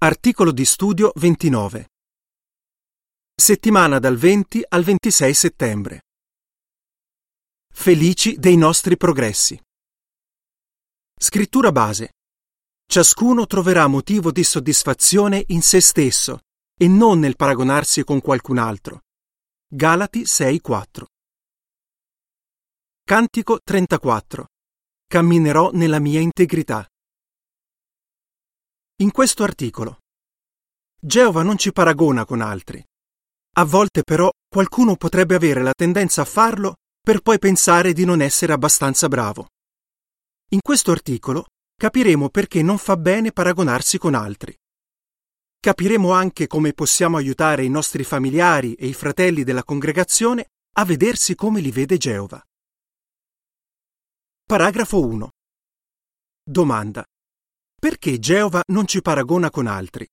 Articolo 0.00 0.52
di 0.52 0.64
studio 0.64 1.10
29. 1.16 1.88
Settimana 3.34 3.98
dal 3.98 4.16
20 4.16 4.62
al 4.68 4.84
26 4.84 5.34
settembre. 5.34 6.02
Felici 7.68 8.36
dei 8.38 8.56
nostri 8.56 8.96
progressi. 8.96 9.60
Scrittura 11.18 11.72
base. 11.72 12.12
Ciascuno 12.86 13.48
troverà 13.48 13.88
motivo 13.88 14.30
di 14.30 14.44
soddisfazione 14.44 15.42
in 15.48 15.62
se 15.62 15.80
stesso 15.80 16.42
e 16.80 16.86
non 16.86 17.18
nel 17.18 17.34
paragonarsi 17.34 18.04
con 18.04 18.20
qualcun 18.20 18.58
altro. 18.58 19.00
Galati 19.66 20.24
6:4. 20.26 21.06
Cantico 23.02 23.58
34. 23.64 24.46
Camminerò 25.08 25.72
nella 25.72 25.98
mia 25.98 26.20
integrità. 26.20 26.88
In 29.00 29.12
questo 29.12 29.44
articolo. 29.44 30.00
Geova 31.00 31.44
non 31.44 31.56
ci 31.56 31.70
paragona 31.70 32.24
con 32.24 32.40
altri. 32.40 32.84
A 33.58 33.64
volte 33.64 34.02
però 34.02 34.28
qualcuno 34.48 34.96
potrebbe 34.96 35.36
avere 35.36 35.62
la 35.62 35.72
tendenza 35.72 36.22
a 36.22 36.24
farlo 36.24 36.78
per 37.00 37.20
poi 37.20 37.38
pensare 37.38 37.92
di 37.92 38.04
non 38.04 38.20
essere 38.20 38.52
abbastanza 38.52 39.06
bravo. 39.06 39.50
In 40.48 40.58
questo 40.60 40.90
articolo 40.90 41.46
capiremo 41.76 42.28
perché 42.28 42.60
non 42.60 42.76
fa 42.76 42.96
bene 42.96 43.30
paragonarsi 43.30 43.98
con 43.98 44.14
altri. 44.14 44.52
Capiremo 45.60 46.10
anche 46.10 46.48
come 46.48 46.72
possiamo 46.72 47.18
aiutare 47.18 47.64
i 47.64 47.68
nostri 47.68 48.02
familiari 48.02 48.74
e 48.74 48.88
i 48.88 48.94
fratelli 48.94 49.44
della 49.44 49.62
congregazione 49.62 50.48
a 50.76 50.84
vedersi 50.84 51.36
come 51.36 51.60
li 51.60 51.70
vede 51.70 51.98
Geova. 51.98 52.42
Paragrafo 54.44 55.06
1. 55.06 55.30
Domanda. 56.42 57.04
Perché 57.80 58.18
Geova 58.18 58.60
non 58.72 58.88
ci 58.88 59.00
paragona 59.00 59.50
con 59.50 59.68
altri? 59.68 60.04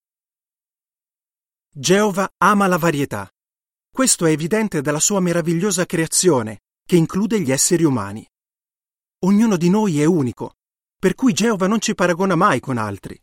Geova 1.68 2.30
ama 2.38 2.68
la 2.68 2.78
varietà. 2.78 3.28
Questo 3.90 4.28
è 4.28 4.32
evidente 4.32 4.82
dalla 4.82 5.00
sua 5.00 5.20
meravigliosa 5.20 5.88
creazione, 5.88 6.60
che 6.86 6.96
include 6.96 7.42
gli 7.42 7.52
esseri 7.52 7.84
umani. 7.84 8.24
Ognuno 9.24 9.58
di 9.58 9.72
noi 9.72 10.00
è 10.00 10.06
unico, 10.06 10.58
per 10.96 11.16
cui 11.16 11.34
Geova 11.34 11.66
non 11.66 11.80
ci 11.80 11.96
paragona 11.96 12.36
mai 12.36 12.60
con 12.60 12.78
altri. 12.78 13.20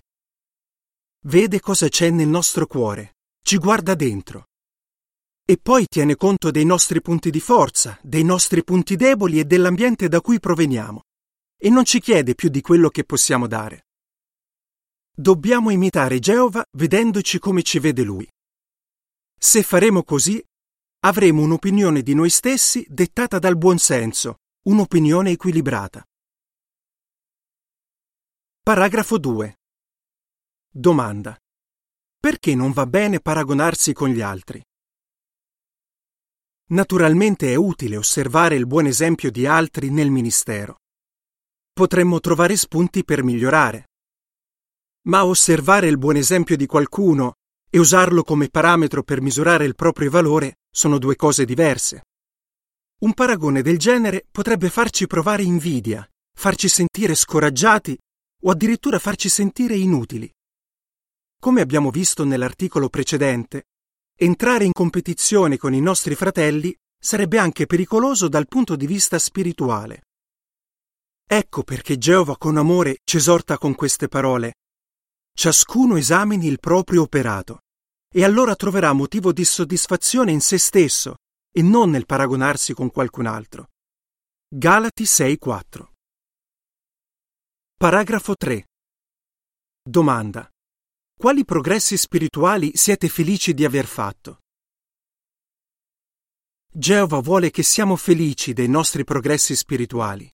Vede 1.27 1.61
cosa 1.61 1.86
c'è 1.86 2.11
nel 2.11 2.27
nostro 2.27 2.67
cuore, 2.67 3.19
ci 3.45 3.58
guarda 3.58 3.95
dentro. 3.95 4.48
E 5.47 5.56
poi 5.56 5.86
tiene 5.86 6.17
conto 6.17 6.50
dei 6.50 6.64
nostri 6.64 7.00
punti 7.00 7.30
di 7.30 7.41
forza, 7.41 7.97
dei 8.02 8.24
nostri 8.24 8.64
punti 8.64 8.97
deboli 8.97 9.39
e 9.39 9.45
dell'ambiente 9.45 10.08
da 10.08 10.20
cui 10.20 10.41
proveniamo. 10.41 11.02
E 11.56 11.70
non 11.70 11.84
ci 11.84 12.00
chiede 12.00 12.34
più 12.34 12.48
di 12.48 12.61
quello 12.61 12.89
che 12.89 13.05
possiamo 13.05 13.47
dare. 13.47 13.84
Dobbiamo 15.14 15.68
imitare 15.68 16.18
Geova 16.20 16.64
vedendoci 16.78 17.38
come 17.38 17.62
ci 17.62 17.78
vede 17.78 18.02
Lui. 18.02 18.27
Se 19.38 19.62
faremo 19.62 20.05
così, 20.05 20.42
avremo 21.00 21.42
un'opinione 21.42 22.00
di 22.00 22.14
noi 22.14 22.30
stessi 22.30 22.86
dettata 22.88 23.38
dal 23.38 23.58
buon 23.58 23.77
senso, 23.77 24.38
un'opinione 24.68 25.33
equilibrata. 25.33 26.02
Paragrafo 28.62 29.18
2. 29.18 29.58
Domanda. 30.70 31.36
Perché 32.18 32.55
non 32.55 32.72
va 32.72 32.86
bene 32.86 33.20
paragonarsi 33.20 33.92
con 33.92 34.08
gli 34.08 34.22
altri? 34.22 34.64
Naturalmente 36.70 37.52
è 37.52 37.55
utile 37.55 37.98
osservare 37.98 38.55
il 38.55 38.66
buon 38.66 38.86
esempio 38.86 39.30
di 39.30 39.44
altri 39.44 39.90
nel 39.90 40.10
ministero. 40.10 40.77
Potremmo 41.70 42.18
trovare 42.20 42.56
spunti 42.56 43.05
per 43.05 43.22
migliorare. 43.22 43.88
Ma 45.05 45.25
osservare 45.25 45.89
il 45.89 45.98
buon 45.98 46.14
esempio 46.14 46.56
di 46.56 46.67
qualcuno 46.67 47.34
e 47.69 47.78
usarlo 47.78 48.22
come 48.22 48.48
parametro 48.48 49.03
per 49.03 49.20
misurare 49.20 49.64
il 49.64 49.75
proprio 49.75 50.11
valore 50.11 50.58
sono 50.70 50.98
due 50.98 51.17
cose 51.17 51.45
diverse. 51.45 52.05
Un 53.00 53.12
paragone 53.12 53.62
del 53.62 53.78
genere 53.78 54.27
potrebbe 54.30 54.70
farci 54.70 55.08
provare 55.08 55.42
invidia, 55.42 56.08
farci 56.33 56.68
sentire 56.68 57.17
scoraggiati 57.17 57.98
o 58.45 58.51
addirittura 58.51 59.01
farci 59.01 59.29
sentire 59.29 59.74
inutili. 59.74 60.30
Come 61.40 61.61
abbiamo 61.61 61.90
visto 61.90 62.24
nell'articolo 62.24 62.89
precedente, 62.89 63.64
entrare 64.17 64.64
in 64.64 64.73
competizione 64.73 65.57
con 65.57 65.74
i 65.74 65.80
nostri 65.80 66.14
fratelli 66.14 66.73
sarebbe 66.96 67.39
anche 67.39 67.67
pericoloso 67.67 68.29
dal 68.29 68.46
punto 68.46 68.77
di 68.77 68.86
vista 68.86 69.19
spirituale. 69.19 70.02
Ecco 71.27 71.64
perché 71.64 71.98
Geova 71.98 72.36
con 72.36 72.57
amore 72.57 72.98
ci 73.02 73.17
esorta 73.17 73.58
con 73.58 73.74
queste 73.74 74.07
parole 74.07 74.52
Ciascuno 75.35 75.97
esamini 75.97 76.47
il 76.47 76.61
proprio 76.61 77.03
operato 77.03 77.61
e 78.15 78.23
allora 78.23 78.55
troverà 78.55 78.93
motivo 78.93 79.33
di 79.33 79.45
soddisfazione 79.45 80.31
in 80.31 80.41
se 80.41 80.59
stesso 80.59 81.17
e 81.51 81.63
non 81.63 81.91
nel 81.91 82.07
paragonarsi 82.07 82.75
con 82.75 82.91
qualcun 82.91 83.27
altro. 83.27 83.70
Galati 84.47 85.05
6:4 85.05 85.93
Paragrafo 87.75 88.37
3 88.37 88.67
Domanda. 89.83 90.48
Quali 91.19 91.45
progressi 91.45 91.97
spirituali 91.97 92.77
siete 92.77 93.09
felici 93.09 93.55
di 93.55 93.64
aver 93.64 93.87
fatto? 93.87 94.41
Geova 96.75 97.20
vuole 97.20 97.51
che 97.51 97.63
siamo 97.63 97.97
felici 97.97 98.53
dei 98.53 98.69
nostri 98.69 99.05
progressi 99.05 99.57
spirituali. 99.57 100.31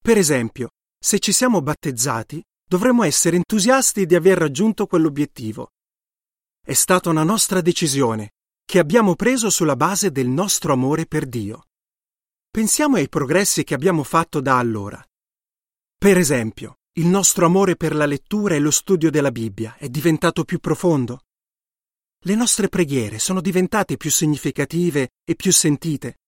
Per 0.00 0.16
esempio, 0.16 0.70
se 0.98 1.18
ci 1.18 1.32
siamo 1.32 1.60
battezzati, 1.60 2.42
dovremmo 2.68 3.04
essere 3.04 3.36
entusiasti 3.36 4.06
di 4.06 4.14
aver 4.14 4.38
raggiunto 4.38 4.86
quell'obiettivo. 4.86 5.70
È 6.60 6.72
stata 6.72 7.10
una 7.10 7.22
nostra 7.22 7.60
decisione, 7.60 8.32
che 8.64 8.80
abbiamo 8.80 9.14
preso 9.14 9.48
sulla 9.50 9.76
base 9.76 10.10
del 10.10 10.26
nostro 10.26 10.72
amore 10.72 11.06
per 11.06 11.26
Dio. 11.26 11.66
Pensiamo 12.50 12.96
ai 12.96 13.08
progressi 13.08 13.62
che 13.62 13.74
abbiamo 13.74 14.02
fatto 14.02 14.40
da 14.40 14.58
allora. 14.58 15.02
Per 15.96 16.18
esempio, 16.18 16.78
il 16.94 17.06
nostro 17.06 17.46
amore 17.46 17.76
per 17.76 17.94
la 17.94 18.06
lettura 18.06 18.56
e 18.56 18.58
lo 18.58 18.72
studio 18.72 19.10
della 19.10 19.30
Bibbia 19.30 19.76
è 19.76 19.88
diventato 19.88 20.44
più 20.44 20.58
profondo. 20.58 21.20
Le 22.24 22.34
nostre 22.34 22.68
preghiere 22.68 23.20
sono 23.20 23.40
diventate 23.40 23.96
più 23.96 24.10
significative 24.10 25.10
e 25.24 25.36
più 25.36 25.52
sentite. 25.52 26.18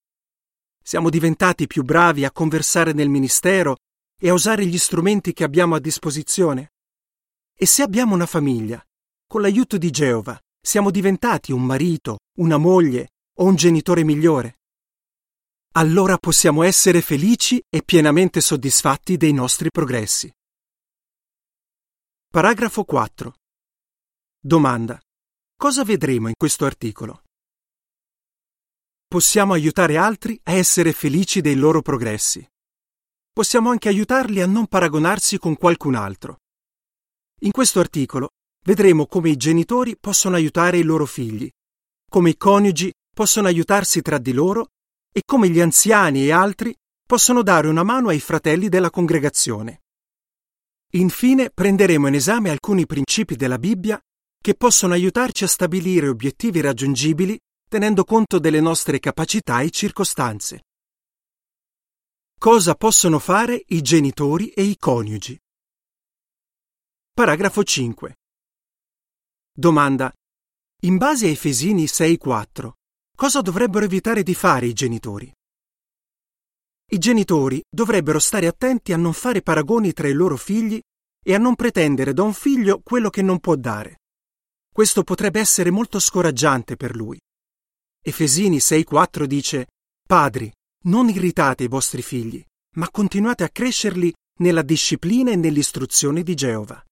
Siamo 0.81 1.09
diventati 1.09 1.67
più 1.67 1.83
bravi 1.83 2.23
a 2.23 2.31
conversare 2.31 2.93
nel 2.93 3.09
ministero 3.09 3.77
e 4.21 4.29
a 4.29 4.33
usare 4.33 4.65
gli 4.65 4.77
strumenti 4.77 5.31
che 5.31 5.45
abbiamo 5.45 5.75
a 5.75 5.79
disposizione. 5.79 6.73
E 7.57 7.65
se 7.65 7.81
abbiamo 7.81 8.13
una 8.13 8.25
famiglia, 8.25 8.85
con 9.25 9.41
l'aiuto 9.41 9.77
di 9.77 9.89
Geova, 9.89 10.39
siamo 10.61 10.91
diventati 10.91 11.53
un 11.53 11.63
marito, 11.63 12.19
una 12.39 12.57
moglie 12.57 13.11
o 13.39 13.45
un 13.45 13.55
genitore 13.55 14.03
migliore. 14.03 14.57
Allora 15.73 16.17
possiamo 16.17 16.63
essere 16.63 17.01
felici 17.01 17.63
e 17.69 17.81
pienamente 17.83 18.41
soddisfatti 18.41 19.15
dei 19.15 19.31
nostri 19.31 19.69
progressi. 19.69 20.31
Paragrafo 22.29 22.83
4. 22.83 23.33
Domanda. 24.39 24.99
Cosa 25.55 25.83
vedremo 25.83 26.27
in 26.27 26.33
questo 26.37 26.65
articolo? 26.65 27.23
Possiamo 29.07 29.53
aiutare 29.53 29.97
altri 29.97 30.39
a 30.43 30.53
essere 30.53 30.91
felici 30.91 31.41
dei 31.41 31.55
loro 31.55 31.81
progressi 31.81 32.47
possiamo 33.31 33.69
anche 33.69 33.89
aiutarli 33.89 34.41
a 34.41 34.45
non 34.45 34.67
paragonarsi 34.67 35.37
con 35.37 35.55
qualcun 35.55 35.95
altro. 35.95 36.37
In 37.41 37.51
questo 37.51 37.79
articolo 37.79 38.29
vedremo 38.65 39.05
come 39.05 39.29
i 39.29 39.37
genitori 39.37 39.97
possono 39.97 40.35
aiutare 40.35 40.77
i 40.77 40.83
loro 40.83 41.05
figli, 41.05 41.49
come 42.09 42.31
i 42.31 42.37
coniugi 42.37 42.91
possono 43.13 43.47
aiutarsi 43.47 44.01
tra 44.01 44.17
di 44.17 44.33
loro 44.33 44.67
e 45.11 45.21
come 45.25 45.49
gli 45.49 45.59
anziani 45.59 46.25
e 46.25 46.31
altri 46.31 46.75
possono 47.05 47.41
dare 47.41 47.67
una 47.67 47.83
mano 47.83 48.09
ai 48.09 48.19
fratelli 48.19 48.69
della 48.69 48.89
congregazione. 48.89 49.81
Infine 50.93 51.49
prenderemo 51.49 52.07
in 52.07 52.15
esame 52.15 52.49
alcuni 52.49 52.85
principi 52.85 53.35
della 53.35 53.57
Bibbia 53.59 53.99
che 54.41 54.55
possono 54.55 54.93
aiutarci 54.93 55.43
a 55.43 55.47
stabilire 55.47 56.07
obiettivi 56.07 56.61
raggiungibili 56.61 57.37
tenendo 57.69 58.03
conto 58.03 58.39
delle 58.39 58.59
nostre 58.59 58.99
capacità 58.99 59.61
e 59.61 59.69
circostanze. 59.69 60.61
Cosa 62.39 62.73
possono 62.73 63.19
fare 63.19 63.65
i 63.67 63.81
genitori 63.81 64.47
e 64.51 64.63
i 64.63 64.77
coniugi? 64.77 65.37
Paragrafo 67.11 67.65
5. 67.65 68.15
Domanda. 69.51 70.09
In 70.83 70.95
base 70.95 71.25
a 71.25 71.31
Efesini 71.31 71.85
6:4, 71.85 72.75
cosa 73.13 73.41
dovrebbero 73.41 73.83
evitare 73.83 74.23
di 74.23 74.33
fare 74.33 74.67
i 74.67 74.73
genitori? 74.73 75.29
I 76.91 76.97
genitori 76.97 77.61
dovrebbero 77.69 78.19
stare 78.19 78.47
attenti 78.47 78.93
a 78.93 78.97
non 78.97 79.11
fare 79.11 79.41
paragoni 79.41 79.91
tra 79.91 80.07
i 80.07 80.13
loro 80.13 80.37
figli 80.37 80.79
e 81.21 81.33
a 81.33 81.37
non 81.37 81.55
pretendere 81.55 82.13
da 82.13 82.23
un 82.23 82.33
figlio 82.33 82.79
quello 82.81 83.09
che 83.09 83.21
non 83.21 83.41
può 83.41 83.55
dare. 83.57 83.97
Questo 84.73 85.03
potrebbe 85.03 85.41
essere 85.41 85.71
molto 85.71 85.99
scoraggiante 85.99 86.77
per 86.77 86.95
lui. 86.95 87.19
Efesini 88.01 88.59
6:4 88.59 89.25
dice: 89.25 89.67
Padri, 90.07 90.49
non 90.85 91.09
irritate 91.09 91.63
i 91.63 91.67
vostri 91.67 92.01
figli, 92.01 92.43
ma 92.77 92.89
continuate 92.89 93.43
a 93.43 93.49
crescerli 93.49 94.13
nella 94.39 94.61
disciplina 94.61 95.31
e 95.31 95.35
nell'istruzione 95.35 96.23
di 96.23 96.33
Geova. 96.35 96.83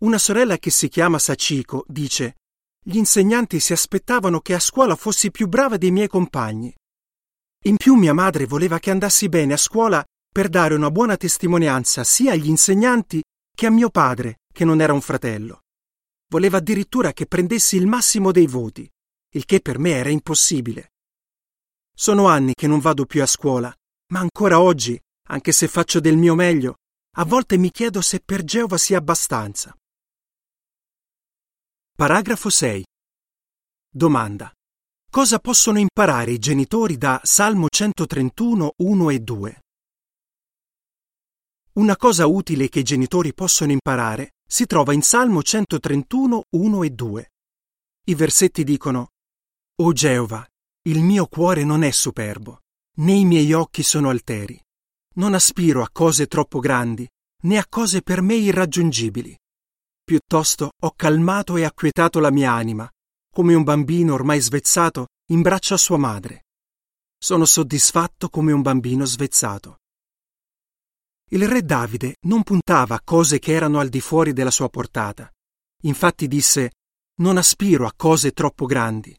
Una 0.00 0.18
sorella 0.18 0.58
che 0.58 0.70
si 0.70 0.88
chiama 0.88 1.18
Sachiko 1.18 1.84
dice 1.88 2.36
gli 2.84 2.96
insegnanti 2.96 3.60
si 3.60 3.72
aspettavano 3.72 4.40
che 4.40 4.54
a 4.54 4.60
scuola 4.60 4.94
fossi 4.96 5.30
più 5.30 5.46
brava 5.46 5.76
dei 5.76 5.90
miei 5.90 6.08
compagni. 6.08 6.74
In 7.64 7.76
più 7.76 7.94
mia 7.94 8.14
madre 8.14 8.46
voleva 8.46 8.78
che 8.78 8.90
andassi 8.90 9.28
bene 9.28 9.54
a 9.54 9.58
scuola 9.58 10.04
per 10.32 10.48
dare 10.48 10.74
una 10.74 10.90
buona 10.90 11.16
testimonianza 11.16 12.04
sia 12.04 12.32
agli 12.32 12.48
insegnanti 12.48 13.22
che 13.54 13.66
a 13.66 13.70
mio 13.70 13.90
padre, 13.90 14.38
che 14.52 14.64
non 14.64 14.80
era 14.80 14.92
un 14.92 15.00
fratello. 15.00 15.62
Voleva 16.30 16.58
addirittura 16.58 17.12
che 17.12 17.26
prendessi 17.26 17.76
il 17.76 17.86
massimo 17.86 18.30
dei 18.30 18.46
voti, 18.46 18.88
il 19.34 19.44
che 19.44 19.60
per 19.60 19.78
me 19.78 19.90
era 19.90 20.10
impossibile. 20.10 20.92
Sono 22.00 22.28
anni 22.28 22.54
che 22.54 22.68
non 22.68 22.78
vado 22.78 23.06
più 23.06 23.22
a 23.22 23.26
scuola, 23.26 23.74
ma 24.12 24.20
ancora 24.20 24.60
oggi, 24.60 24.96
anche 25.30 25.50
se 25.50 25.66
faccio 25.66 25.98
del 25.98 26.16
mio 26.16 26.36
meglio, 26.36 26.76
a 27.16 27.24
volte 27.24 27.58
mi 27.58 27.72
chiedo 27.72 28.02
se 28.02 28.20
per 28.20 28.44
Geova 28.44 28.78
sia 28.78 28.98
abbastanza. 28.98 29.76
Paragrafo 31.96 32.50
6. 32.50 32.84
Domanda. 33.90 34.52
Cosa 35.10 35.40
possono 35.40 35.80
imparare 35.80 36.30
i 36.30 36.38
genitori 36.38 36.96
da 36.96 37.20
Salmo 37.24 37.66
131, 37.68 38.74
1 38.76 39.10
e 39.10 39.18
2? 39.18 39.60
Una 41.72 41.96
cosa 41.96 42.26
utile 42.28 42.68
che 42.68 42.78
i 42.78 42.84
genitori 42.84 43.34
possono 43.34 43.72
imparare 43.72 44.34
si 44.48 44.66
trova 44.66 44.92
in 44.92 45.02
Salmo 45.02 45.42
131, 45.42 46.44
1 46.48 46.82
e 46.84 46.90
2. 46.90 47.30
I 48.06 48.14
versetti 48.14 48.62
dicono 48.62 49.08
O 49.82 49.92
Geova, 49.92 50.46
il 50.88 51.02
mio 51.02 51.26
cuore 51.26 51.64
non 51.64 51.82
è 51.82 51.90
superbo, 51.90 52.62
né 53.00 53.12
i 53.12 53.26
miei 53.26 53.52
occhi 53.52 53.82
sono 53.82 54.08
alteri. 54.08 54.58
Non 55.16 55.34
aspiro 55.34 55.82
a 55.82 55.90
cose 55.92 56.26
troppo 56.26 56.60
grandi, 56.60 57.06
né 57.42 57.58
a 57.58 57.66
cose 57.68 58.00
per 58.00 58.22
me 58.22 58.36
irraggiungibili. 58.36 59.38
Piuttosto 60.02 60.70
ho 60.80 60.92
calmato 60.96 61.58
e 61.58 61.64
acquietato 61.64 62.20
la 62.20 62.30
mia 62.30 62.52
anima, 62.52 62.90
come 63.30 63.54
un 63.54 63.64
bambino 63.64 64.14
ormai 64.14 64.40
svezzato 64.40 65.08
in 65.30 65.42
braccio 65.42 65.74
a 65.74 65.76
sua 65.76 65.98
madre. 65.98 66.46
Sono 67.18 67.44
soddisfatto 67.44 68.30
come 68.30 68.52
un 68.52 68.62
bambino 68.62 69.04
svezzato. 69.04 69.80
Il 71.30 71.46
re 71.46 71.62
Davide 71.62 72.16
non 72.26 72.42
puntava 72.44 72.94
a 72.94 73.02
cose 73.04 73.38
che 73.38 73.52
erano 73.52 73.78
al 73.78 73.90
di 73.90 74.00
fuori 74.00 74.32
della 74.32 74.50
sua 74.50 74.70
portata. 74.70 75.30
Infatti 75.82 76.26
disse 76.26 76.72
Non 77.16 77.36
aspiro 77.36 77.86
a 77.86 77.92
cose 77.94 78.32
troppo 78.32 78.64
grandi. 78.64 79.14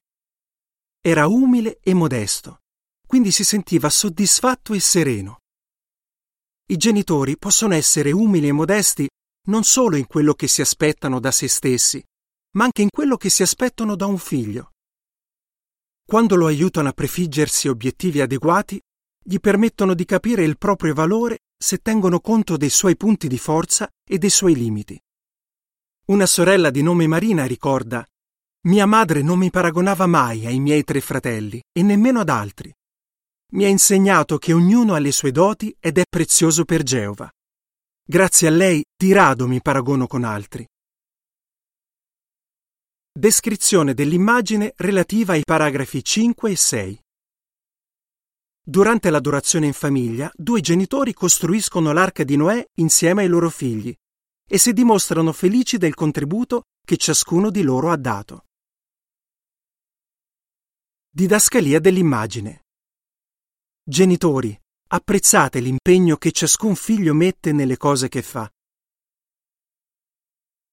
Era 1.02 1.28
umile 1.28 1.80
e 1.82 1.94
modesto, 1.94 2.60
quindi 3.08 3.32
si 3.32 3.46
sentiva 3.46 3.90
soddisfatto 3.90 4.74
e 4.74 4.82
sereno. 4.82 5.40
I 6.66 6.76
genitori 6.76 7.38
possono 7.38 7.74
essere 7.74 8.12
umili 8.12 8.50
e 8.50 8.52
modesti 8.52 9.08
non 9.48 9.64
solo 9.64 9.96
in 9.96 10.08
quello 10.08 10.34
che 10.34 10.50
si 10.50 10.60
aspettano 10.60 11.22
da 11.22 11.32
se 11.32 11.48
stessi, 11.48 12.04
ma 12.58 12.66
anche 12.66 12.82
in 12.82 12.90
quello 12.90 13.16
che 13.16 13.30
si 13.30 13.42
aspettano 13.44 13.96
da 13.96 14.08
un 14.08 14.18
figlio. 14.18 14.72
Quando 16.06 16.36
lo 16.36 16.48
aiutano 16.48 16.90
a 16.90 16.94
prefiggersi 16.94 17.70
obiettivi 17.70 18.20
adeguati, 18.20 18.78
gli 19.24 19.40
permettono 19.40 19.94
di 19.94 20.04
capire 20.04 20.44
il 20.44 20.58
proprio 20.58 20.94
valore 20.94 21.40
se 21.58 21.78
tengono 21.78 22.20
conto 22.20 22.58
dei 22.58 22.70
suoi 22.70 22.98
punti 22.98 23.30
di 23.30 23.38
forza 23.38 23.90
e 24.04 24.18
dei 24.18 24.30
suoi 24.30 24.54
limiti. 24.54 25.00
Una 26.08 26.26
sorella 26.26 26.72
di 26.72 26.82
nome 26.82 27.08
Marina 27.08 27.46
ricorda 27.46 28.06
Mia 28.68 28.86
madre 28.86 29.22
non 29.22 29.40
mi 29.40 29.50
paragonava 29.50 30.06
mai 30.06 30.46
ai 30.46 30.60
miei 30.60 30.84
tre 30.84 31.00
fratelli 31.00 31.62
e 31.72 31.82
nemmeno 31.82 32.20
ad 32.20 32.28
altri. 32.28 32.74
Mi 33.54 33.64
ha 33.64 33.70
insegnato 33.70 34.38
che 34.38 34.52
ognuno 34.52 34.96
ha 34.96 35.00
le 35.00 35.14
sue 35.14 35.32
doti 35.32 35.74
ed 35.80 35.98
è 35.98 36.04
prezioso 36.10 36.66
per 36.66 36.84
Geova. 36.84 37.32
Grazie 38.04 38.50
a 38.50 38.52
lei 38.52 38.84
di 38.98 39.14
rado 39.14 39.48
mi 39.48 39.62
paragono 39.62 40.08
con 40.08 40.26
altri. 40.26 40.68
Descrizione 43.18 43.94
dell'immagine 43.94 44.74
relativa 44.76 45.34
ai 45.34 45.44
paragrafi 45.46 46.04
5 46.04 46.52
e 46.52 46.56
6. 46.58 47.00
Durante 48.62 49.10
l'adorazione 49.10 49.68
in 49.68 49.74
famiglia, 49.74 50.30
due 50.36 50.60
genitori 50.60 51.14
costruiscono 51.14 51.94
l'arca 51.94 52.26
di 52.26 52.36
Noè 52.36 52.64
insieme 52.76 53.22
ai 53.22 53.30
loro 53.30 53.50
figli 53.50 53.96
e 54.46 54.58
si 54.58 54.74
dimostrano 54.74 55.32
felici 55.32 55.78
del 55.78 55.94
contributo 55.94 56.64
che 56.86 56.98
ciascuno 56.98 57.50
di 57.52 57.62
loro 57.62 57.90
ha 57.90 57.98
dato. 57.98 58.44
Didascalia 61.12 61.80
dell'immagine. 61.80 62.66
Genitori, 63.82 64.56
apprezzate 64.90 65.60
l'impegno 65.60 66.18
che 66.18 66.32
ciascun 66.32 66.76
figlio 66.76 67.16
mette 67.16 67.52
nelle 67.52 67.78
cose 67.78 68.10
che 68.10 68.22
fa. 68.22 68.48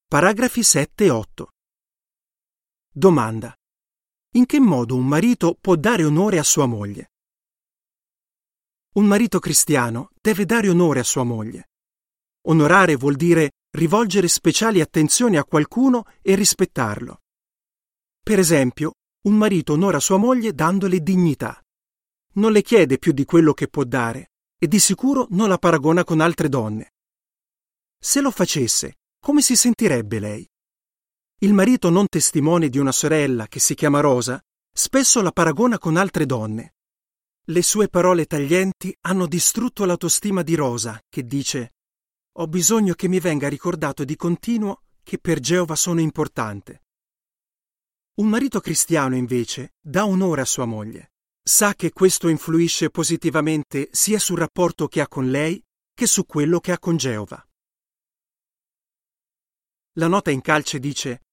Paragrafi 0.07 0.63
7 0.63 1.05
e 1.05 1.11
8. 1.11 1.49
Domanda. 2.93 3.57
In 4.35 4.45
che 4.45 4.61
modo 4.61 4.95
un 4.95 5.07
marito 5.07 5.57
può 5.59 5.75
dare 5.75 6.05
onore 6.05 6.39
a 6.39 6.43
sua 6.43 6.67
moglie? 6.67 7.13
Un 8.97 9.07
marito 9.07 9.39
cristiano 9.39 10.11
deve 10.21 10.45
dare 10.45 10.69
onore 10.69 11.01
a 11.01 11.05
sua 11.05 11.25
moglie. 11.25 11.71
Onorare 12.49 12.95
vuol 12.97 13.17
dire 13.17 13.53
rivolgere 13.71 14.29
speciali 14.29 14.83
attenzioni 14.83 15.39
a 15.39 15.45
qualcuno 15.45 16.05
e 16.21 16.35
rispettarlo. 16.35 17.23
Per 18.23 18.39
esempio, 18.39 18.93
un 19.27 19.37
marito 19.37 19.75
onora 19.75 20.01
sua 20.01 20.17
moglie 20.17 20.53
dandole 20.53 21.01
dignità. 21.01 21.61
Non 22.35 22.53
le 22.53 22.63
chiede 22.63 22.99
più 22.99 23.13
di 23.13 23.25
quello 23.25 23.53
che 23.55 23.69
può 23.69 23.85
dare 23.85 24.33
e 24.59 24.69
di 24.69 24.79
sicuro 24.79 25.27
non 25.31 25.49
la 25.49 25.59
paragona 25.59 26.05
con 26.05 26.21
altre 26.21 26.49
donne. 26.49 26.95
Se 27.99 28.21
lo 28.21 28.31
facesse, 28.31 28.99
come 29.21 29.43
si 29.43 29.57
sentirebbe 29.57 30.19
lei? 30.19 30.49
Il 31.41 31.53
marito 31.53 31.91
non 31.91 32.07
testimone 32.09 32.69
di 32.69 32.79
una 32.79 32.93
sorella 32.93 33.47
che 33.47 33.61
si 33.61 33.75
chiama 33.75 34.01
Rosa 34.01 34.43
spesso 34.73 35.23
la 35.23 35.33
paragona 35.33 35.79
con 35.79 35.97
altre 35.97 36.27
donne 36.27 36.77
le 37.49 37.63
sue 37.63 37.89
parole 37.89 38.27
taglienti 38.27 38.97
hanno 39.03 39.27
distrutto 39.27 39.85
l'autostima 39.85 40.43
di 40.43 40.57
Rosa, 40.57 41.01
che 41.09 41.25
dice 41.25 41.75
Ho 42.39 42.49
bisogno 42.49 42.95
che 42.95 43.07
mi 43.07 43.21
venga 43.21 43.49
ricordato 43.49 44.05
di 44.05 44.17
continuo 44.17 44.83
che 45.05 45.19
per 45.19 45.39
Geova 45.39 45.77
sono 45.77 46.01
importante. 46.01 46.86
Un 48.19 48.29
marito 48.29 48.61
cristiano, 48.61 49.15
invece, 49.15 49.75
dà 49.79 50.07
onore 50.07 50.41
a 50.41 50.47
sua 50.47 50.65
moglie. 50.65 51.13
Sa 51.43 51.75
che 51.75 51.93
questo 51.93 52.29
influisce 52.29 52.89
positivamente 52.89 53.91
sia 53.93 54.19
sul 54.19 54.39
rapporto 54.39 54.89
che 54.89 55.03
ha 55.03 55.07
con 55.07 55.31
lei 55.31 55.63
che 55.93 56.07
su 56.07 56.25
quello 56.25 56.59
che 56.59 56.73
ha 56.73 56.79
con 56.79 56.97
Geova. 56.97 57.47
La 59.99 60.09
nota 60.09 60.31
in 60.31 60.41
calce 60.41 60.79
dice 60.79 61.25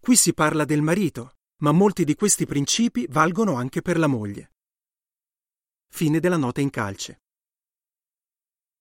Qui 0.00 0.14
si 0.14 0.32
parla 0.32 0.64
del 0.64 0.82
marito, 0.82 1.38
ma 1.62 1.72
molti 1.72 2.04
di 2.04 2.14
questi 2.14 2.46
principi 2.46 3.06
valgono 3.08 3.54
anche 3.54 3.82
per 3.82 3.98
la 3.98 4.06
moglie. 4.06 4.52
Fine 5.88 6.20
della 6.20 6.36
nota 6.36 6.60
in 6.60 6.70
calce. 6.70 7.22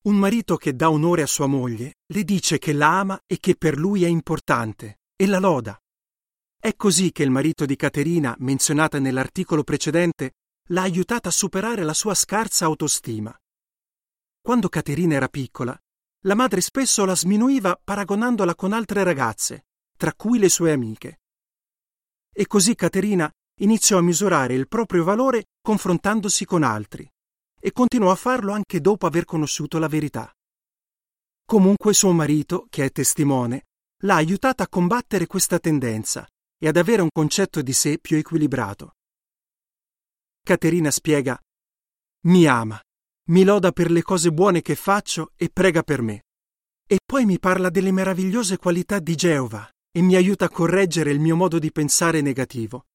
Un 0.04 0.18
marito 0.18 0.56
che 0.56 0.76
dà 0.76 0.92
onore 0.92 1.24
a 1.24 1.28
sua 1.28 1.48
moglie 1.48 1.96
le 2.06 2.24
dice 2.24 2.60
che 2.60 2.74
la 2.74 3.00
ama 3.00 3.20
e 3.26 3.40
che 3.40 3.56
per 3.56 3.76
lui 3.76 4.04
è 4.04 4.08
importante 4.08 5.00
e 5.16 5.26
la 5.26 5.40
loda. 5.40 5.82
È 6.62 6.76
così 6.76 7.14
che 7.14 7.24
il 7.24 7.32
marito 7.32 7.66
di 7.66 7.78
Caterina, 7.78 8.36
menzionata 8.40 9.00
nell'articolo 9.00 9.64
precedente, 9.64 10.34
l'ha 10.72 10.82
aiutata 10.82 11.30
a 11.30 11.32
superare 11.32 11.84
la 11.84 11.94
sua 11.94 12.14
scarsa 12.14 12.66
autostima. 12.66 13.34
Quando 14.42 14.68
Caterina 14.68 15.16
era 15.16 15.30
piccola, 15.30 15.80
la 16.24 16.36
madre 16.36 16.60
spesso 16.60 17.06
la 17.06 17.16
sminuiva 17.16 17.80
paragonandola 17.82 18.56
con 18.56 18.74
altre 18.74 19.06
ragazze, 19.06 19.68
tra 19.96 20.14
cui 20.14 20.38
le 20.38 20.50
sue 20.50 20.74
amiche. 20.74 21.22
E 22.30 22.46
così 22.46 22.76
Caterina 22.76 23.32
iniziò 23.62 23.98
a 23.98 24.02
misurare 24.02 24.54
il 24.54 24.68
proprio 24.68 25.06
valore 25.06 25.46
confrontandosi 25.62 26.44
con 26.44 26.64
altri 26.64 27.10
e 27.58 27.72
continuò 27.72 28.12
a 28.12 28.16
farlo 28.16 28.52
anche 28.52 28.82
dopo 28.82 29.06
aver 29.06 29.24
conosciuto 29.24 29.80
la 29.80 29.88
verità. 29.88 30.30
Comunque 31.46 31.94
suo 31.94 32.12
marito, 32.12 32.68
che 32.70 32.84
è 32.84 32.92
testimone, 32.92 33.68
l'ha 34.04 34.16
aiutata 34.16 34.64
a 34.64 34.68
combattere 34.68 35.26
questa 35.26 35.58
tendenza 35.58 36.28
e 36.60 36.68
ad 36.68 36.78
avere 36.78 37.02
un 37.02 37.10
concetto 37.12 37.62
di 37.62 37.74
sé 37.74 37.98
più 38.00 38.18
equilibrato. 38.18 38.96
Caterina 40.42 40.92
spiega 40.92 41.40
Mi 42.26 42.46
ama, 42.46 42.80
mi 43.30 43.44
loda 43.44 43.72
per 43.72 43.90
le 43.90 44.02
cose 44.02 44.32
buone 44.32 44.62
che 44.62 44.76
faccio 44.76 45.32
e 45.36 45.50
prega 45.50 45.84
per 45.84 46.02
me. 46.02 46.24
E 46.86 47.00
poi 47.06 47.26
mi 47.26 47.40
parla 47.40 47.70
delle 47.70 47.92
meravigliose 47.92 48.58
qualità 48.58 49.00
di 49.00 49.16
Geova 49.16 49.70
e 49.92 50.02
mi 50.02 50.16
aiuta 50.16 50.46
a 50.46 50.50
correggere 50.50 51.12
il 51.12 51.20
mio 51.20 51.36
modo 51.36 51.60
di 51.60 51.72
pensare 51.72 52.22
negativo. 52.22 52.86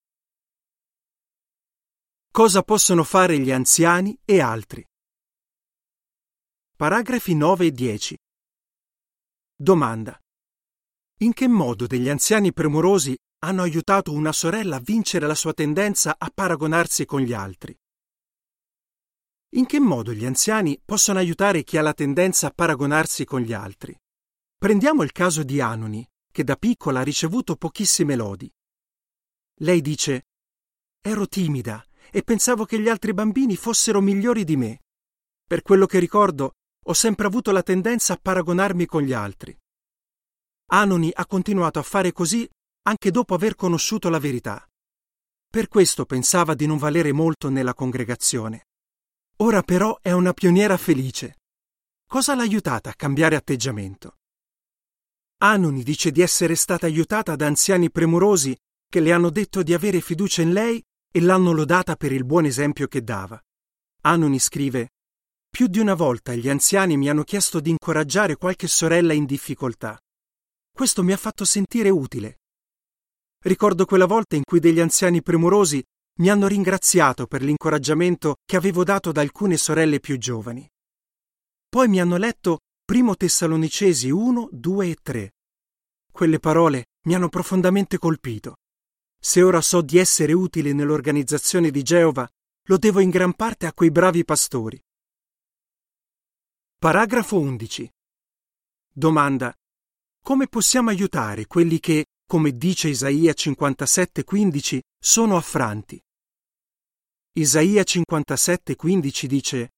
Cosa 2.30 2.62
possono 2.62 3.04
fare 3.04 3.38
gli 3.38 3.52
anziani 3.52 4.18
e 4.24 4.40
altri? 4.40 4.84
Paragrafi 6.76 7.34
9 7.34 7.66
e 7.66 7.70
10. 7.70 8.18
Domanda. 9.54 10.18
In 11.20 11.32
che 11.32 11.46
modo 11.46 11.86
degli 11.86 12.08
anziani 12.08 12.52
premurosi 12.52 13.16
hanno 13.44 13.62
aiutato 13.62 14.12
una 14.12 14.32
sorella 14.32 14.76
a 14.76 14.80
vincere 14.80 15.26
la 15.26 15.34
sua 15.34 15.52
tendenza 15.52 16.16
a 16.18 16.30
paragonarsi 16.32 17.04
con 17.04 17.20
gli 17.20 17.32
altri? 17.34 17.78
In 19.54 19.66
che 19.66 19.78
modo 19.78 20.12
gli 20.12 20.24
anziani 20.24 20.80
possono 20.84 21.18
aiutare 21.18 21.62
chi 21.62 21.76
ha 21.76 21.82
la 21.82 21.92
tendenza 21.92 22.48
a 22.48 22.50
paragonarsi 22.50 23.24
con 23.24 23.40
gli 23.40 23.52
altri? 23.52 23.96
Prendiamo 24.56 25.02
il 25.02 25.12
caso 25.12 25.42
di 25.42 25.60
Anoni, 25.60 26.08
che 26.32 26.42
da 26.42 26.56
piccola 26.56 27.00
ha 27.00 27.04
ricevuto 27.04 27.54
pochissime 27.54 28.16
lodi. 28.16 28.50
Lei 29.58 29.80
dice 29.80 30.26
Ero 31.00 31.28
timida 31.28 31.84
e 32.10 32.22
pensavo 32.22 32.64
che 32.64 32.80
gli 32.80 32.88
altri 32.88 33.12
bambini 33.12 33.56
fossero 33.56 34.00
migliori 34.00 34.44
di 34.44 34.56
me. 34.56 34.80
Per 35.46 35.62
quello 35.62 35.86
che 35.86 35.98
ricordo, 35.98 36.54
ho 36.86 36.92
sempre 36.94 37.26
avuto 37.26 37.52
la 37.52 37.62
tendenza 37.62 38.14
a 38.14 38.18
paragonarmi 38.20 38.86
con 38.86 39.02
gli 39.02 39.12
altri. 39.12 39.56
Anoni 40.72 41.10
ha 41.14 41.26
continuato 41.26 41.78
a 41.78 41.82
fare 41.82 42.10
così 42.10 42.48
anche 42.86 43.10
dopo 43.10 43.34
aver 43.34 43.54
conosciuto 43.54 44.08
la 44.08 44.18
verità. 44.18 44.66
Per 45.48 45.68
questo 45.68 46.04
pensava 46.04 46.54
di 46.54 46.66
non 46.66 46.78
valere 46.78 47.12
molto 47.12 47.48
nella 47.48 47.74
congregazione. 47.74 48.66
Ora 49.36 49.62
però 49.62 49.98
è 50.00 50.12
una 50.12 50.32
pioniera 50.32 50.76
felice. 50.76 51.38
Cosa 52.06 52.34
l'ha 52.34 52.42
aiutata 52.42 52.90
a 52.90 52.94
cambiare 52.94 53.36
atteggiamento? 53.36 54.18
Anoni 55.38 55.82
dice 55.82 56.10
di 56.10 56.20
essere 56.20 56.54
stata 56.54 56.86
aiutata 56.86 57.36
da 57.36 57.46
anziani 57.46 57.90
premurosi 57.90 58.56
che 58.88 59.00
le 59.00 59.12
hanno 59.12 59.30
detto 59.30 59.62
di 59.62 59.74
avere 59.74 60.00
fiducia 60.00 60.42
in 60.42 60.52
lei 60.52 60.82
e 61.10 61.20
l'hanno 61.20 61.52
lodata 61.52 61.96
per 61.96 62.12
il 62.12 62.24
buon 62.24 62.44
esempio 62.44 62.86
che 62.86 63.02
dava. 63.02 63.40
Anoni 64.02 64.38
scrive 64.38 64.90
Più 65.48 65.66
di 65.66 65.78
una 65.78 65.94
volta 65.94 66.34
gli 66.34 66.48
anziani 66.48 66.96
mi 66.96 67.08
hanno 67.08 67.24
chiesto 67.24 67.60
di 67.60 67.70
incoraggiare 67.70 68.36
qualche 68.36 68.68
sorella 68.68 69.12
in 69.12 69.24
difficoltà. 69.24 69.98
Questo 70.70 71.02
mi 71.02 71.12
ha 71.12 71.16
fatto 71.16 71.44
sentire 71.44 71.88
utile. 71.88 72.40
Ricordo 73.44 73.84
quella 73.84 74.06
volta 74.06 74.36
in 74.36 74.42
cui 74.42 74.58
degli 74.58 74.80
anziani 74.80 75.20
premurosi 75.20 75.84
mi 76.20 76.30
hanno 76.30 76.46
ringraziato 76.46 77.26
per 77.26 77.42
l'incoraggiamento 77.42 78.36
che 78.42 78.56
avevo 78.56 78.84
dato 78.84 79.10
ad 79.10 79.18
alcune 79.18 79.58
sorelle 79.58 80.00
più 80.00 80.16
giovani. 80.16 80.66
Poi 81.68 81.88
mi 81.88 82.00
hanno 82.00 82.16
letto 82.16 82.60
Primo 82.82 83.16
Tessalonicesi 83.16 84.08
1, 84.08 84.48
2 84.50 84.88
e 84.88 84.96
3. 85.02 85.34
Quelle 86.10 86.38
parole 86.38 86.86
mi 87.06 87.14
hanno 87.14 87.28
profondamente 87.28 87.98
colpito. 87.98 88.56
Se 89.20 89.42
ora 89.42 89.60
so 89.60 89.82
di 89.82 89.98
essere 89.98 90.32
utile 90.32 90.72
nell'organizzazione 90.72 91.70
di 91.70 91.82
Geova, 91.82 92.26
lo 92.68 92.78
devo 92.78 93.00
in 93.00 93.10
gran 93.10 93.34
parte 93.34 93.66
a 93.66 93.74
quei 93.74 93.90
bravi 93.90 94.24
pastori. 94.24 94.80
Paragrafo 96.78 97.38
11. 97.38 97.92
Domanda. 98.90 99.54
Come 100.22 100.46
possiamo 100.48 100.88
aiutare 100.88 101.46
quelli 101.46 101.78
che, 101.78 102.06
come 102.34 102.56
dice 102.56 102.88
Isaia 102.88 103.32
57:15, 103.32 104.80
sono 104.98 105.36
affranti? 105.36 106.02
Isaia 107.38 107.82
57:15 107.82 109.26
dice 109.26 109.70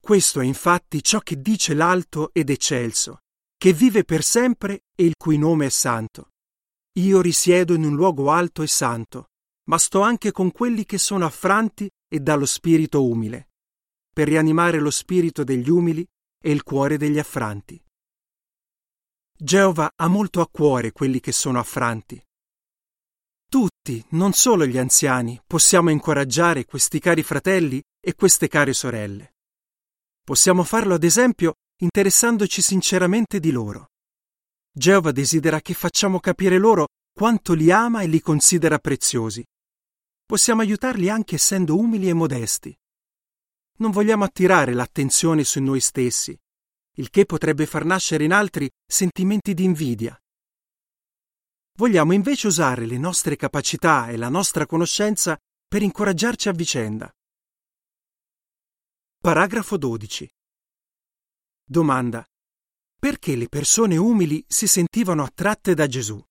questo 0.00 0.38
è 0.38 0.44
infatti 0.44 1.02
ciò 1.02 1.18
che 1.18 1.40
dice 1.40 1.74
l'alto 1.74 2.30
ed 2.32 2.50
eccelso, 2.50 3.22
che 3.56 3.72
vive 3.72 4.04
per 4.04 4.22
sempre 4.22 4.84
e 4.94 5.06
il 5.06 5.14
cui 5.16 5.38
nome 5.38 5.66
è 5.66 5.68
santo. 5.68 6.34
Io 7.00 7.20
risiedo 7.20 7.74
in 7.74 7.82
un 7.82 7.96
luogo 7.96 8.30
alto 8.30 8.62
e 8.62 8.68
santo, 8.68 9.30
ma 9.68 9.78
sto 9.78 10.02
anche 10.02 10.30
con 10.30 10.52
quelli 10.52 10.84
che 10.84 10.98
sono 10.98 11.24
affranti 11.24 11.90
e 12.08 12.20
dallo 12.20 12.46
spirito 12.46 13.04
umile, 13.04 13.48
per 14.12 14.28
rianimare 14.28 14.78
lo 14.78 14.90
spirito 14.90 15.42
degli 15.42 15.68
umili 15.68 16.06
e 16.40 16.52
il 16.52 16.62
cuore 16.62 16.96
degli 16.96 17.18
affranti. 17.18 17.80
Geova 19.38 19.92
ha 19.94 20.08
molto 20.08 20.40
a 20.40 20.48
cuore 20.48 20.92
quelli 20.92 21.20
che 21.20 21.30
sono 21.30 21.58
affranti. 21.58 22.18
Tutti, 23.48 24.02
non 24.10 24.32
solo 24.32 24.66
gli 24.66 24.78
anziani, 24.78 25.40
possiamo 25.46 25.90
incoraggiare 25.90 26.64
questi 26.64 26.98
cari 26.98 27.22
fratelli 27.22 27.82
e 28.00 28.14
queste 28.14 28.48
care 28.48 28.72
sorelle. 28.72 29.34
Possiamo 30.24 30.64
farlo 30.64 30.94
ad 30.94 31.04
esempio 31.04 31.54
interessandoci 31.82 32.62
sinceramente 32.62 33.38
di 33.38 33.50
loro. 33.50 33.90
Geova 34.72 35.12
desidera 35.12 35.60
che 35.60 35.74
facciamo 35.74 36.18
capire 36.18 36.56
loro 36.58 36.86
quanto 37.12 37.52
li 37.52 37.70
ama 37.70 38.00
e 38.00 38.06
li 38.06 38.20
considera 38.20 38.78
preziosi. 38.78 39.44
Possiamo 40.24 40.62
aiutarli 40.62 41.10
anche 41.10 41.34
essendo 41.34 41.78
umili 41.78 42.08
e 42.08 42.14
modesti. 42.14 42.74
Non 43.78 43.90
vogliamo 43.90 44.24
attirare 44.24 44.72
l'attenzione 44.72 45.44
su 45.44 45.60
noi 45.60 45.80
stessi, 45.80 46.36
il 46.98 47.10
che 47.10 47.26
potrebbe 47.26 47.66
far 47.66 47.84
nascere 47.84 48.24
in 48.24 48.32
altri 48.32 48.70
sentimenti 48.86 49.54
di 49.54 49.64
invidia. 49.64 50.18
Vogliamo 51.78 52.12
invece 52.12 52.46
usare 52.46 52.86
le 52.86 52.96
nostre 52.96 53.36
capacità 53.36 54.08
e 54.08 54.16
la 54.16 54.30
nostra 54.30 54.64
conoscenza 54.64 55.36
per 55.66 55.82
incoraggiarci 55.82 56.48
a 56.48 56.52
vicenda. 56.52 57.10
Paragrafo 59.18 59.76
12. 59.76 60.28
Domanda. 61.62 62.24
Perché 62.98 63.36
le 63.36 63.48
persone 63.48 63.96
umili 63.96 64.42
si 64.48 64.66
sentivano 64.66 65.22
attratte 65.22 65.74
da 65.74 65.86
Gesù? 65.86 66.22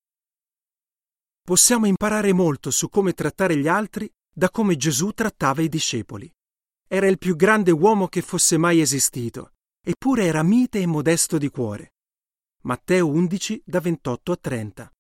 Possiamo 1.42 1.86
imparare 1.86 2.34
molto 2.34 2.72
su 2.72 2.90
come 2.90 3.14
trattare 3.14 3.56
gli 3.56 3.68
altri 3.68 4.12
da 4.34 4.50
come 4.50 4.78
Gesù 4.78 5.12
trattava 5.12 5.62
i 5.62 5.70
discepoli. 5.70 6.32
Era 6.88 7.08
il 7.08 7.20
più 7.20 7.36
grande 7.36 7.72
uomo 7.72 8.08
che 8.08 8.24
fosse 8.24 8.58
mai 8.58 8.82
esistito, 8.82 9.55
eppure 9.86 10.26
era 10.26 10.42
mite 10.42 10.80
e 10.80 10.88
modesto 10.88 11.38
di 11.38 11.50
cuore. 11.50 11.94
Matteo 12.64 13.08
11 13.08 13.62
da 13.64 13.80
28 13.80 14.32
a 14.32 14.38
30. 14.38 14.94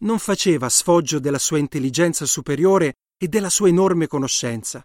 Non 0.00 0.18
faceva 0.18 0.68
sfoggio 0.68 1.20
della 1.20 1.38
sua 1.38 1.58
intelligenza 1.58 2.26
superiore 2.26 2.94
e 3.16 3.28
della 3.28 3.50
sua 3.50 3.68
enorme 3.68 4.08
conoscenza 4.08 4.84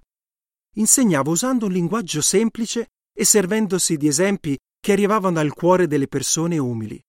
insegnava 0.75 1.29
usando 1.29 1.65
un 1.65 1.71
linguaggio 1.71 2.21
semplice 2.21 2.89
e 3.13 3.25
servendosi 3.25 3.97
di 3.97 4.07
esempi 4.07 4.57
che 4.79 4.91
arrivavano 4.91 5.39
al 5.39 5.53
cuore 5.53 5.87
delle 5.87 6.07
persone 6.07 6.57
umili. 6.57 7.01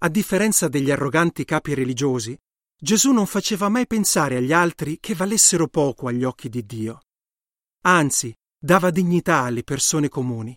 A 0.00 0.08
differenza 0.08 0.68
degli 0.68 0.90
arroganti 0.90 1.44
capi 1.44 1.74
religiosi, 1.74 2.36
Gesù 2.76 3.12
non 3.12 3.26
faceva 3.26 3.68
mai 3.68 3.86
pensare 3.86 4.36
agli 4.36 4.52
altri 4.52 4.98
che 4.98 5.14
valessero 5.14 5.68
poco 5.68 6.08
agli 6.08 6.24
occhi 6.24 6.48
di 6.48 6.66
Dio. 6.66 7.02
Anzi, 7.82 8.34
dava 8.58 8.90
dignità 8.90 9.42
alle 9.42 9.62
persone 9.62 10.08
comuni. 10.08 10.56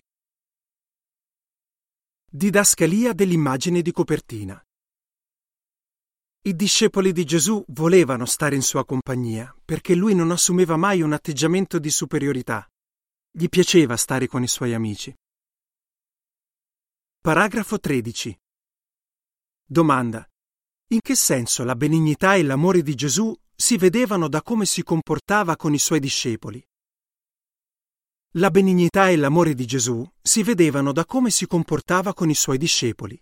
Didascalia 2.36 3.14
dell'immagine 3.14 3.82
di 3.82 3.94
copertina. 3.94 4.62
I 6.42 6.54
discepoli 6.54 7.14
di 7.14 7.24
Gesù 7.24 7.64
volevano 7.70 8.26
stare 8.26 8.56
in 8.56 8.62
sua 8.62 8.84
compagnia, 8.84 9.56
perché 9.64 9.96
lui 9.96 10.14
non 10.14 10.32
assumeva 10.32 10.76
mai 10.76 11.02
un 11.02 11.14
atteggiamento 11.14 11.80
di 11.80 11.90
superiorità. 11.90 12.70
Gli 13.32 13.48
piaceva 13.48 13.96
stare 13.96 14.28
con 14.28 14.44
i 14.44 14.50
suoi 14.50 14.74
amici. 14.74 15.16
Paragrafo 17.22 17.80
13. 17.80 18.38
Domanda. 19.64 20.28
In 20.88 21.00
che 21.00 21.16
senso 21.16 21.64
la 21.64 21.78
benignità 21.78 22.36
e 22.36 22.44
l'amore 22.44 22.82
di 22.82 22.96
Gesù 22.96 23.34
si 23.56 23.78
vedevano 23.78 24.28
da 24.28 24.42
come 24.42 24.66
si 24.66 24.84
comportava 24.84 25.56
con 25.56 25.74
i 25.74 25.80
suoi 25.80 26.02
discepoli? 26.02 26.62
La 28.38 28.50
benignità 28.50 29.08
e 29.10 29.16
l'amore 29.16 29.54
di 29.54 29.66
Gesù 29.66 30.06
si 30.22 30.44
vedevano 30.44 30.92
da 30.92 31.06
come 31.06 31.30
si 31.30 31.48
comportava 31.48 32.14
con 32.14 32.30
i 32.30 32.36
suoi 32.36 32.58
discepoli. 32.58 33.18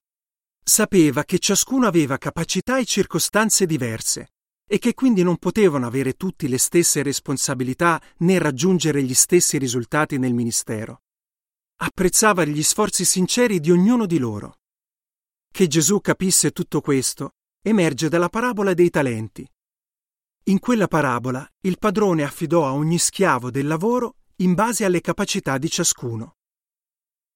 Sapeva 0.63 1.23
che 1.23 1.37
ciascuno 1.37 1.85
aveva 1.85 2.17
capacità 2.17 2.79
e 2.79 2.85
circostanze 2.85 3.67
diverse 3.67 4.29
e 4.67 4.79
che 4.79 4.95
quindi 4.95 5.21
non 5.21 5.37
potevano 5.37 5.85
avere 5.85 6.13
tutti 6.13 6.47
le 6.47 6.57
stesse 6.57 7.03
responsabilità 7.03 8.01
né 8.19 8.39
raggiungere 8.39 9.03
gli 9.03 9.13
stessi 9.13 9.59
risultati 9.59 10.17
nel 10.17 10.33
ministero. 10.33 11.03
Apprezzava 11.81 12.43
gli 12.45 12.63
sforzi 12.63 13.05
sinceri 13.05 13.59
di 13.59 13.69
ognuno 13.69 14.07
di 14.07 14.17
loro. 14.17 14.61
Che 15.51 15.67
Gesù 15.67 16.01
capisse 16.01 16.49
tutto 16.49 16.81
questo 16.81 17.35
emerge 17.61 18.09
dalla 18.09 18.29
parabola 18.29 18.73
dei 18.73 18.89
talenti. 18.89 19.47
In 20.45 20.57
quella 20.57 20.87
parabola 20.87 21.47
il 21.61 21.77
padrone 21.77 22.23
affidò 22.23 22.65
a 22.65 22.73
ogni 22.73 22.97
schiavo 22.97 23.51
del 23.51 23.67
lavoro 23.67 24.15
in 24.37 24.53
base 24.53 24.85
alle 24.85 25.01
capacità 25.01 25.57
di 25.57 25.69
ciascuno. 25.69 26.35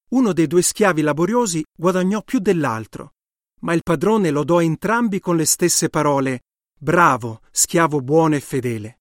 Uno 0.10 0.34
dei 0.34 0.48
due 0.48 0.62
schiavi 0.62 1.02
laboriosi 1.02 1.64
guadagnò 1.76 2.22
più 2.22 2.40
dell'altro 2.40 3.12
ma 3.60 3.74
il 3.74 3.82
padrone 3.84 4.30
lodò 4.30 4.62
entrambi 4.62 5.20
con 5.20 5.36
le 5.36 5.46
stesse 5.46 5.90
parole 5.90 6.44
Bravo, 6.80 7.42
schiavo 7.50 8.02
buono 8.02 8.36
e 8.36 8.40
fedele. 8.40 9.00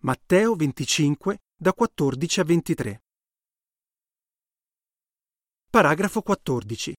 Matteo 0.00 0.54
25, 0.54 1.44
da 1.56 1.72
14 1.72 2.40
a 2.40 2.44
23. 2.44 3.02
Paragrafo 5.70 6.20
14. 6.20 6.94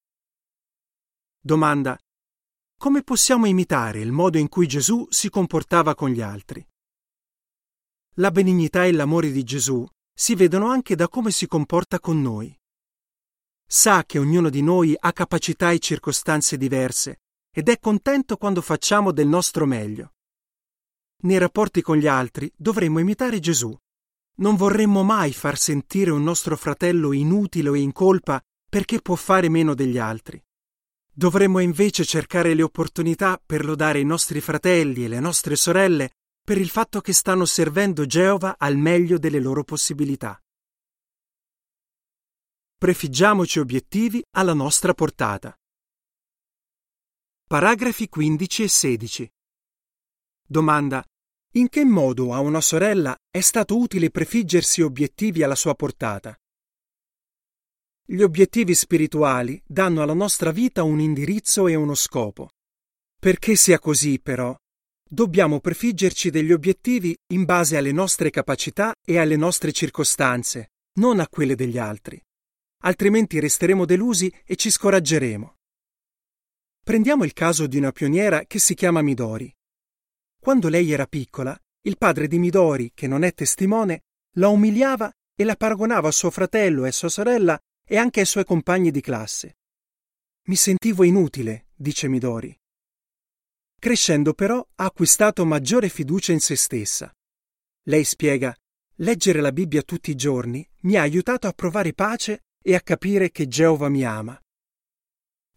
Domanda. 1.40 1.96
Come 2.80 3.04
possiamo 3.04 3.46
imitare 3.46 4.00
il 4.00 4.12
modo 4.12 4.40
in 4.40 4.50
cui 4.50 4.66
Gesù 4.66 5.06
si 5.12 5.30
comportava 5.30 5.94
con 5.94 6.10
gli 6.10 6.22
altri? 6.22 6.68
La 8.16 8.32
benignità 8.32 8.86
e 8.86 8.92
l'amore 8.92 9.30
di 9.30 9.44
Gesù 9.44 9.88
si 10.20 10.34
vedono 10.34 10.68
anche 10.68 10.96
da 10.96 11.08
come 11.08 11.30
si 11.30 11.46
comporta 11.46 12.00
con 12.00 12.22
noi 12.22 12.58
sa 13.70 14.06
che 14.06 14.18
ognuno 14.18 14.50
di 14.50 14.62
noi 14.62 14.96
ha 14.98 15.12
capacità 15.12 15.72
e 15.72 15.80
circostanze 15.80 16.58
diverse 16.58 17.20
ed 17.52 17.68
è 17.68 17.80
contento 17.80 18.38
quando 18.38 18.62
facciamo 18.62 19.12
del 19.12 19.28
nostro 19.28 19.66
meglio. 19.66 20.14
Nei 21.24 21.38
rapporti 21.38 21.82
con 21.82 21.98
gli 21.98 22.08
altri 22.08 22.52
dovremmo 22.56 23.00
imitare 23.00 23.40
Gesù. 23.40 23.78
Non 24.36 24.56
vorremmo 24.56 25.04
mai 25.04 25.34
far 25.34 25.58
sentire 25.58 26.12
un 26.12 26.24
nostro 26.24 26.56
fratello 26.56 27.12
inutile 27.12 27.70
o 27.70 27.76
in 27.76 27.92
colpa 27.92 28.42
perché 28.70 29.02
può 29.02 29.16
fare 29.16 29.50
meno 29.50 29.74
degli 29.74 29.98
altri. 29.98 30.42
Dovremmo 31.12 31.60
invece 31.60 32.06
cercare 32.06 32.54
le 32.54 32.62
opportunità 32.62 33.42
per 33.44 33.66
lodare 33.66 34.00
i 34.00 34.06
nostri 34.06 34.40
fratelli 34.40 35.06
e 35.06 35.08
le 35.08 35.20
nostre 35.20 35.56
sorelle 35.56 36.12
per 36.48 36.58
il 36.58 36.70
fatto 36.70 37.02
che 37.02 37.12
stanno 37.12 37.44
servendo 37.44 38.06
Geova 38.06 38.56
al 38.58 38.78
meglio 38.78 39.18
delle 39.18 39.42
loro 39.42 39.66
possibilità. 39.66 40.42
Prefiggiamoci 42.78 43.60
obiettivi 43.60 44.24
alla 44.32 44.54
nostra 44.54 44.94
portata. 44.94 45.54
Paragrafi 47.46 48.08
15 48.08 48.64
e 48.64 48.68
16. 48.70 49.32
Domanda. 50.42 51.04
In 51.56 51.68
che 51.68 51.84
modo 51.84 52.34
a 52.34 52.40
una 52.40 52.62
sorella 52.62 53.14
è 53.30 53.42
stato 53.42 53.78
utile 53.78 54.10
prefiggersi 54.10 54.82
obiettivi 54.82 55.44
alla 55.44 55.56
sua 55.56 55.76
portata? 55.76 56.34
Gli 58.06 58.22
obiettivi 58.22 58.74
spirituali 58.74 59.62
danno 59.66 60.02
alla 60.02 60.14
nostra 60.14 60.52
vita 60.52 60.84
un 60.84 61.02
indirizzo 61.02 61.68
e 61.68 61.76
uno 61.76 61.94
scopo. 61.94 62.52
Perché 63.20 63.58
sia 63.58 63.80
così, 63.80 64.22
però, 64.22 64.56
dobbiamo 65.10 65.60
prefiggerci 65.60 66.30
degli 66.30 66.52
obiettivi 66.52 67.16
in 67.34 67.46
base 67.46 67.78
alle 67.78 67.92
nostre 67.92 68.30
capacità 68.30 68.94
e 69.06 69.18
alle 69.18 69.36
nostre 69.36 69.72
circostanze, 69.72 70.72
non 71.00 71.20
a 71.20 71.28
quelle 71.28 71.56
degli 71.56 71.78
altri. 71.78 72.22
Altrimenti 72.84 73.40
resteremo 73.40 73.86
delusi 73.86 74.32
e 74.46 74.56
ci 74.56 74.70
scoraggeremo. 74.70 75.56
Prendiamo 76.84 77.24
il 77.24 77.34
caso 77.34 77.68
di 77.68 77.78
una 77.78 77.92
pioniera 77.92 78.46
che 78.46 78.60
si 78.60 78.74
chiama 78.74 79.02
Midori. 79.02 79.54
Quando 80.40 80.70
lei 80.70 80.92
era 80.92 81.06
piccola, 81.06 81.58
il 81.82 81.98
padre 81.98 82.28
di 82.28 82.40
Midori, 82.40 82.92
che 82.94 83.08
non 83.08 83.24
è 83.24 83.34
testimone, 83.34 84.04
la 84.38 84.50
umiliava 84.50 85.12
e 85.36 85.44
la 85.44 85.56
paragonava 85.56 86.08
a 86.08 86.12
suo 86.12 86.30
fratello 86.30 86.86
e 86.86 86.90
a 86.90 86.94
sua 86.94 87.10
sorella 87.10 87.60
e 87.86 87.98
anche 87.98 88.22
ai 88.22 88.26
suoi 88.26 88.46
compagni 88.46 88.92
di 88.92 89.02
classe. 89.02 89.58
Mi 90.48 90.56
sentivo 90.56 91.04
inutile, 91.04 91.68
dice 91.76 92.08
Midori. 92.08 92.58
Crescendo 93.80 94.34
però 94.34 94.66
ha 94.76 94.86
acquistato 94.86 95.46
maggiore 95.46 95.90
fiducia 95.90 96.32
in 96.32 96.40
se 96.40 96.56
stessa. 96.56 97.14
Lei 97.84 98.04
spiega, 98.04 98.56
leggere 98.96 99.42
la 99.42 99.52
Bibbia 99.52 99.84
tutti 99.84 100.12
i 100.12 100.16
giorni 100.16 100.68
mi 100.82 100.96
ha 100.96 101.02
aiutato 101.02 101.48
a 101.48 101.54
provare 101.54 101.94
pace 101.94 102.46
e 102.62 102.76
a 102.76 102.82
capire 102.82 103.32
che 103.32 103.48
Geova 103.48 103.90
mi 103.90 104.04
ama 104.04 104.40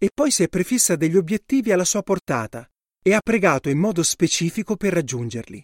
e 0.02 0.10
poi 0.14 0.30
si 0.30 0.42
è 0.42 0.48
prefissa 0.48 0.96
degli 0.96 1.14
obiettivi 1.14 1.72
alla 1.72 1.84
sua 1.84 2.02
portata 2.02 2.66
e 3.02 3.12
ha 3.12 3.20
pregato 3.20 3.68
in 3.68 3.78
modo 3.78 4.02
specifico 4.02 4.74
per 4.74 4.94
raggiungerli. 4.94 5.62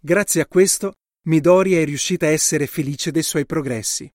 Grazie 0.00 0.42
a 0.42 0.46
questo, 0.46 0.98
Midori 1.22 1.74
è 1.74 1.84
riuscita 1.84 2.26
a 2.26 2.30
essere 2.30 2.68
felice 2.68 3.10
dei 3.10 3.24
suoi 3.24 3.46
progressi. 3.46 4.08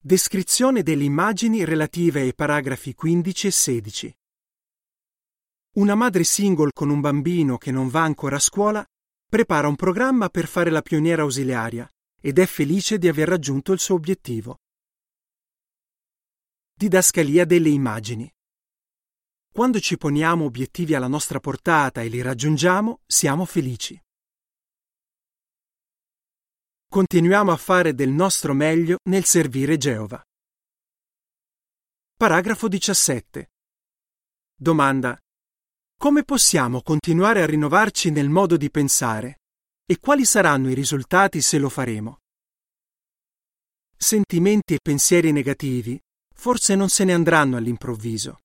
Descrizione 0.00 0.82
delle 0.82 1.04
immagini 1.04 1.66
relative 1.66 2.22
ai 2.22 2.34
paragrafi 2.34 2.94
15 2.94 3.46
e 3.46 3.50
16. 3.50 4.17
Una 5.78 5.94
madre 5.94 6.24
single 6.24 6.72
con 6.72 6.90
un 6.90 7.00
bambino 7.00 7.56
che 7.56 7.70
non 7.70 7.86
va 7.86 8.02
ancora 8.02 8.34
a 8.34 8.40
scuola 8.40 8.84
prepara 9.24 9.68
un 9.68 9.76
programma 9.76 10.28
per 10.28 10.48
fare 10.48 10.70
la 10.70 10.82
pioniera 10.82 11.22
ausiliaria 11.22 11.88
ed 12.20 12.40
è 12.40 12.46
felice 12.46 12.98
di 12.98 13.06
aver 13.06 13.28
raggiunto 13.28 13.72
il 13.72 13.78
suo 13.78 13.94
obiettivo. 13.94 14.58
Didascalia 16.74 17.44
delle 17.44 17.68
immagini. 17.68 18.28
Quando 19.52 19.78
ci 19.78 19.96
poniamo 19.96 20.44
obiettivi 20.44 20.96
alla 20.96 21.06
nostra 21.06 21.38
portata 21.38 22.02
e 22.02 22.08
li 22.08 22.22
raggiungiamo, 22.22 23.02
siamo 23.06 23.44
felici. 23.44 23.96
Continuiamo 26.88 27.52
a 27.52 27.56
fare 27.56 27.94
del 27.94 28.10
nostro 28.10 28.52
meglio 28.52 28.98
nel 29.04 29.24
servire 29.24 29.76
Geova. 29.76 30.20
Paragrafo 32.16 32.66
17. 32.66 33.52
Domanda. 34.56 35.16
Come 36.00 36.22
possiamo 36.22 36.80
continuare 36.80 37.42
a 37.42 37.46
rinnovarci 37.46 38.12
nel 38.12 38.28
modo 38.28 38.56
di 38.56 38.70
pensare? 38.70 39.40
E 39.84 39.98
quali 39.98 40.24
saranno 40.24 40.70
i 40.70 40.74
risultati 40.74 41.40
se 41.42 41.58
lo 41.58 41.68
faremo? 41.68 42.18
Sentimenti 43.96 44.74
e 44.74 44.78
pensieri 44.80 45.32
negativi 45.32 46.00
forse 46.32 46.76
non 46.76 46.88
se 46.88 47.02
ne 47.02 47.14
andranno 47.14 47.56
all'improvviso. 47.56 48.42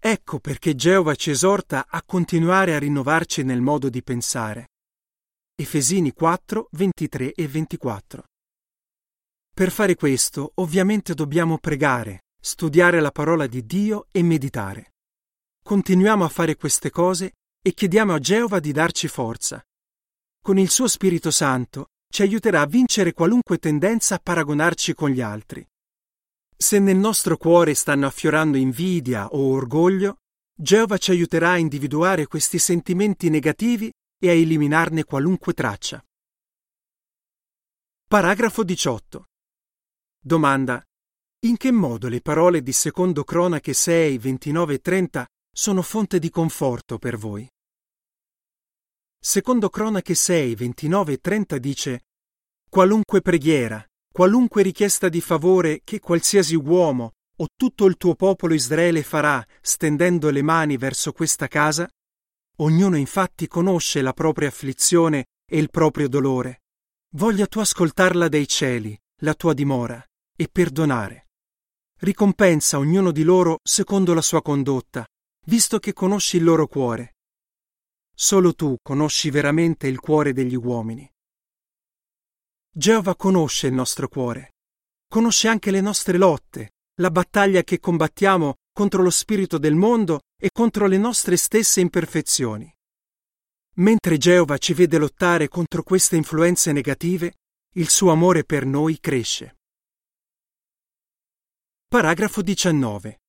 Ecco 0.00 0.38
perché 0.38 0.74
Geova 0.74 1.14
ci 1.14 1.28
esorta 1.28 1.88
a 1.90 2.02
continuare 2.02 2.74
a 2.74 2.78
rinnovarci 2.78 3.42
nel 3.42 3.60
modo 3.60 3.90
di 3.90 4.02
pensare. 4.02 4.70
Efesini 5.54 6.10
4, 6.10 6.68
23 6.70 7.34
e 7.34 7.46
24. 7.46 8.24
Per 9.54 9.70
fare 9.70 9.94
questo, 9.94 10.52
ovviamente 10.54 11.12
dobbiamo 11.12 11.58
pregare, 11.58 12.22
studiare 12.40 13.00
la 13.00 13.10
parola 13.10 13.46
di 13.46 13.66
Dio 13.66 14.06
e 14.10 14.22
meditare. 14.22 14.93
Continuiamo 15.66 16.24
a 16.24 16.28
fare 16.28 16.56
queste 16.56 16.90
cose 16.90 17.36
e 17.62 17.72
chiediamo 17.72 18.12
a 18.12 18.18
Geova 18.18 18.60
di 18.60 18.70
darci 18.70 19.08
forza. 19.08 19.64
Con 20.38 20.58
il 20.58 20.68
suo 20.68 20.86
Spirito 20.86 21.30
Santo 21.30 21.86
ci 22.12 22.20
aiuterà 22.20 22.60
a 22.60 22.66
vincere 22.66 23.14
qualunque 23.14 23.56
tendenza 23.56 24.16
a 24.16 24.20
paragonarci 24.22 24.92
con 24.92 25.08
gli 25.08 25.22
altri. 25.22 25.66
Se 26.54 26.78
nel 26.78 26.98
nostro 26.98 27.38
cuore 27.38 27.72
stanno 27.72 28.04
affiorando 28.04 28.58
invidia 28.58 29.28
o 29.28 29.52
orgoglio, 29.52 30.18
Geova 30.54 30.98
ci 30.98 31.12
aiuterà 31.12 31.52
a 31.52 31.56
individuare 31.56 32.26
questi 32.26 32.58
sentimenti 32.58 33.30
negativi 33.30 33.90
e 34.22 34.28
a 34.28 34.32
eliminarne 34.32 35.04
qualunque 35.04 35.54
traccia. 35.54 36.04
Paragrafo 38.06 38.62
18. 38.64 39.24
Domanda. 40.20 40.84
In 41.46 41.56
che 41.56 41.72
modo 41.72 42.08
le 42.08 42.20
parole 42.20 42.60
di 42.60 42.72
Secondo 42.72 43.24
Cronache 43.24 43.72
6, 43.72 44.18
29 44.18 44.74
e 44.74 44.78
30 44.80 45.26
sono 45.56 45.82
fonte 45.82 46.18
di 46.18 46.30
conforto 46.30 46.98
per 46.98 47.16
voi? 47.16 47.48
Secondo 49.16 49.68
Cronache 49.70 50.16
6, 50.16 50.56
29 50.56 51.12
e 51.12 51.18
30 51.18 51.58
dice 51.58 52.00
Qualunque 52.68 53.20
preghiera, 53.20 53.82
qualunque 54.12 54.62
richiesta 54.62 55.08
di 55.08 55.20
favore 55.20 55.82
che 55.84 56.00
qualsiasi 56.00 56.56
uomo 56.56 57.12
o 57.36 57.46
tutto 57.54 57.86
il 57.86 57.96
tuo 57.96 58.16
popolo 58.16 58.52
Israele 58.52 59.04
farà 59.04 59.46
stendendo 59.60 60.30
le 60.30 60.42
mani 60.42 60.76
verso 60.76 61.12
questa 61.12 61.46
casa, 61.46 61.88
ognuno 62.56 62.96
infatti 62.96 63.46
conosce 63.46 64.02
la 64.02 64.12
propria 64.12 64.48
afflizione 64.48 65.26
e 65.48 65.58
il 65.58 65.70
proprio 65.70 66.08
dolore. 66.08 66.62
Voglia 67.14 67.46
tu 67.46 67.60
ascoltarla 67.60 68.26
dai 68.28 68.48
cieli, 68.48 69.00
la 69.22 69.34
tua 69.34 69.54
dimora, 69.54 70.04
e 70.36 70.48
perdonare. 70.50 71.28
Ricompensa 72.00 72.78
ognuno 72.78 73.12
di 73.12 73.22
loro 73.22 73.60
secondo 73.62 74.14
la 74.14 74.20
sua 74.20 74.42
condotta, 74.42 75.06
visto 75.44 75.78
che 75.78 75.92
conosci 75.92 76.36
il 76.36 76.44
loro 76.44 76.66
cuore. 76.66 77.14
Solo 78.14 78.54
tu 78.54 78.76
conosci 78.82 79.30
veramente 79.30 79.88
il 79.88 79.98
cuore 80.00 80.32
degli 80.32 80.54
uomini. 80.54 81.10
Geova 82.70 83.14
conosce 83.16 83.66
il 83.66 83.72
nostro 83.72 84.08
cuore, 84.08 84.54
conosce 85.08 85.48
anche 85.48 85.70
le 85.70 85.80
nostre 85.80 86.18
lotte, 86.18 86.72
la 87.00 87.10
battaglia 87.10 87.62
che 87.62 87.78
combattiamo 87.78 88.54
contro 88.72 89.02
lo 89.02 89.10
spirito 89.10 89.58
del 89.58 89.74
mondo 89.74 90.22
e 90.40 90.50
contro 90.52 90.86
le 90.86 90.98
nostre 90.98 91.36
stesse 91.36 91.80
imperfezioni. 91.80 92.72
Mentre 93.76 94.18
Geova 94.18 94.58
ci 94.58 94.72
vede 94.72 94.98
lottare 94.98 95.48
contro 95.48 95.82
queste 95.82 96.16
influenze 96.16 96.72
negative, 96.72 97.34
il 97.76 97.88
suo 97.88 98.10
amore 98.12 98.44
per 98.44 98.64
noi 98.66 98.98
cresce. 99.00 99.56
Paragrafo 101.88 102.42
19. 102.42 103.20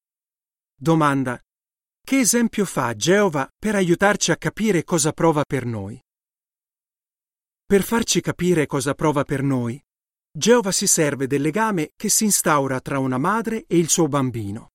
Domanda. 0.75 1.44
Che 2.05 2.19
esempio 2.19 2.65
fa 2.65 2.95
Geova 2.95 3.49
per 3.57 3.73
aiutarci 3.73 4.29
a 4.29 4.37
capire 4.37 4.83
cosa 4.83 5.11
prova 5.11 5.41
per 5.43 5.65
noi? 5.65 5.99
Per 7.65 7.81
farci 7.81 8.21
capire 8.21 8.67
cosa 8.67 8.93
prova 8.93 9.23
per 9.23 9.41
noi, 9.41 9.83
Geova 10.31 10.71
si 10.71 10.85
serve 10.85 11.25
del 11.25 11.41
legame 11.41 11.93
che 11.95 12.09
si 12.09 12.25
instaura 12.25 12.79
tra 12.79 12.99
una 12.99 13.17
madre 13.17 13.65
e 13.65 13.79
il 13.79 13.89
suo 13.89 14.07
bambino. 14.07 14.73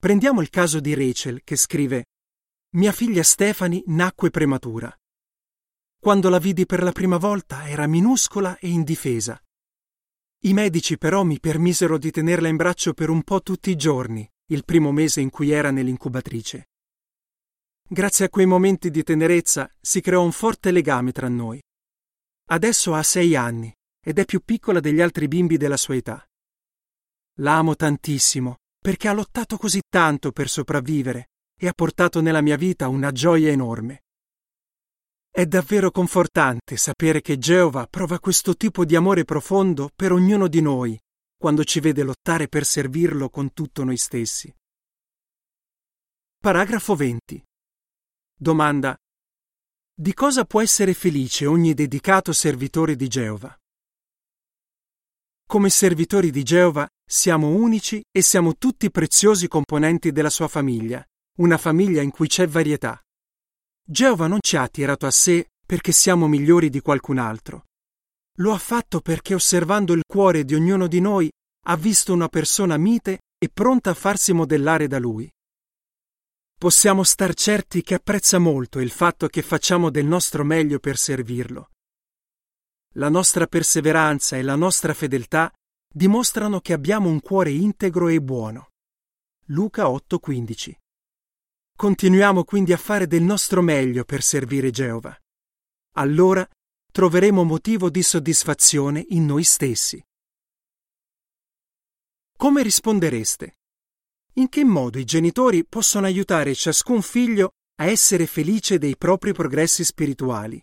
Prendiamo 0.00 0.40
il 0.40 0.48
caso 0.48 0.80
di 0.80 0.94
Rachel 0.94 1.42
che 1.44 1.56
scrive 1.56 2.06
Mia 2.70 2.92
figlia 2.92 3.22
Stephanie 3.22 3.82
nacque 3.88 4.30
prematura. 4.30 4.90
Quando 5.98 6.30
la 6.30 6.38
vidi 6.38 6.64
per 6.64 6.82
la 6.82 6.92
prima 6.92 7.18
volta 7.18 7.68
era 7.68 7.86
minuscola 7.86 8.56
e 8.56 8.70
indifesa. 8.70 9.38
I 10.44 10.54
medici 10.54 10.96
però 10.96 11.22
mi 11.22 11.38
permisero 11.38 11.98
di 11.98 12.10
tenerla 12.10 12.48
in 12.48 12.56
braccio 12.56 12.94
per 12.94 13.10
un 13.10 13.22
po' 13.24 13.42
tutti 13.42 13.68
i 13.68 13.76
giorni, 13.76 14.26
il 14.50 14.64
primo 14.64 14.90
mese 14.90 15.20
in 15.20 15.30
cui 15.30 15.50
era 15.50 15.70
nell'incubatrice. 15.70 16.68
Grazie 17.88 18.26
a 18.26 18.28
quei 18.28 18.46
momenti 18.46 18.90
di 18.90 19.02
tenerezza 19.02 19.72
si 19.80 20.00
creò 20.00 20.22
un 20.22 20.32
forte 20.32 20.70
legame 20.70 21.12
tra 21.12 21.28
noi. 21.28 21.60
Adesso 22.50 22.94
ha 22.94 23.02
sei 23.02 23.36
anni 23.36 23.72
ed 24.04 24.18
è 24.18 24.24
più 24.24 24.40
piccola 24.44 24.80
degli 24.80 25.00
altri 25.00 25.28
bimbi 25.28 25.56
della 25.56 25.76
sua 25.76 25.96
età. 25.96 26.24
L'amo 27.38 27.76
tantissimo 27.76 28.56
perché 28.80 29.08
ha 29.08 29.12
lottato 29.12 29.56
così 29.56 29.82
tanto 29.88 30.32
per 30.32 30.48
sopravvivere 30.48 31.28
e 31.56 31.68
ha 31.68 31.72
portato 31.72 32.20
nella 32.20 32.40
mia 32.40 32.56
vita 32.56 32.88
una 32.88 33.12
gioia 33.12 33.50
enorme. 33.50 34.02
È 35.30 35.46
davvero 35.46 35.92
confortante 35.92 36.76
sapere 36.76 37.20
che 37.20 37.38
Geova 37.38 37.86
prova 37.86 38.18
questo 38.18 38.56
tipo 38.56 38.84
di 38.84 38.96
amore 38.96 39.24
profondo 39.24 39.90
per 39.94 40.10
ognuno 40.10 40.48
di 40.48 40.60
noi 40.60 41.00
quando 41.40 41.64
ci 41.64 41.80
vede 41.80 42.02
lottare 42.02 42.48
per 42.48 42.66
servirlo 42.66 43.30
con 43.30 43.54
tutto 43.54 43.82
noi 43.82 43.96
stessi. 43.96 44.54
Paragrafo 46.36 46.94
20. 46.94 47.42
Domanda. 48.36 48.94
Di 49.94 50.12
cosa 50.12 50.44
può 50.44 50.60
essere 50.60 50.92
felice 50.92 51.46
ogni 51.46 51.72
dedicato 51.72 52.34
servitore 52.34 52.94
di 52.94 53.08
Geova? 53.08 53.58
Come 55.46 55.70
servitori 55.70 56.30
di 56.30 56.42
Geova 56.42 56.86
siamo 57.02 57.48
unici 57.48 58.04
e 58.10 58.20
siamo 58.20 58.56
tutti 58.56 58.90
preziosi 58.90 59.48
componenti 59.48 60.12
della 60.12 60.28
sua 60.28 60.46
famiglia, 60.46 61.02
una 61.38 61.56
famiglia 61.56 62.02
in 62.02 62.10
cui 62.10 62.28
c'è 62.28 62.46
varietà. 62.46 63.02
Geova 63.82 64.26
non 64.26 64.40
ci 64.42 64.58
ha 64.58 64.62
attirato 64.62 65.06
a 65.06 65.10
sé 65.10 65.48
perché 65.64 65.92
siamo 65.92 66.28
migliori 66.28 66.68
di 66.68 66.82
qualcun 66.82 67.16
altro. 67.16 67.64
Lo 68.38 68.52
ha 68.52 68.58
fatto 68.58 69.00
perché 69.00 69.34
osservando 69.34 69.92
il 69.92 70.02
cuore 70.06 70.44
di 70.44 70.54
ognuno 70.54 70.86
di 70.86 71.00
noi 71.00 71.30
ha 71.66 71.76
visto 71.76 72.12
una 72.12 72.28
persona 72.28 72.76
mite 72.76 73.20
e 73.38 73.48
pronta 73.48 73.90
a 73.90 73.94
farsi 73.94 74.32
modellare 74.32 74.86
da 74.86 74.98
lui. 74.98 75.30
Possiamo 76.60 77.04
star 77.04 77.34
certi 77.34 77.82
che 77.82 77.94
apprezza 77.94 78.38
molto 78.38 78.80
il 78.80 78.90
fatto 78.90 79.28
che 79.28 79.42
facciamo 79.42 79.90
del 79.90 80.04
nostro 80.04 80.44
meglio 80.44 80.78
per 80.78 80.98
servirlo. 80.98 81.70
La 82.94 83.08
nostra 83.08 83.46
perseveranza 83.46 84.36
e 84.36 84.42
la 84.42 84.56
nostra 84.56 84.92
fedeltà 84.92 85.52
dimostrano 85.92 86.60
che 86.60 86.72
abbiamo 86.72 87.08
un 87.08 87.20
cuore 87.20 87.50
integro 87.50 88.08
e 88.08 88.20
buono. 88.20 88.68
Luca 89.46 89.88
8:15 89.88 90.74
Continuiamo 91.76 92.44
quindi 92.44 92.74
a 92.74 92.76
fare 92.76 93.06
del 93.06 93.22
nostro 93.22 93.62
meglio 93.62 94.04
per 94.04 94.22
servire 94.22 94.70
Geova. 94.70 95.16
Allora 95.94 96.46
troveremo 96.90 97.44
motivo 97.44 97.90
di 97.90 98.02
soddisfazione 98.02 99.04
in 99.10 99.24
noi 99.26 99.44
stessi. 99.44 100.02
Come 102.36 102.62
rispondereste? 102.62 103.58
In 104.34 104.48
che 104.48 104.64
modo 104.64 104.98
i 104.98 105.04
genitori 105.04 105.64
possono 105.66 106.06
aiutare 106.06 106.54
ciascun 106.54 107.02
figlio 107.02 107.50
a 107.80 107.86
essere 107.86 108.26
felice 108.26 108.78
dei 108.78 108.96
propri 108.96 109.32
progressi 109.32 109.84
spirituali? 109.84 110.62